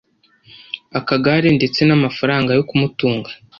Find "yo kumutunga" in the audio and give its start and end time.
2.57-3.29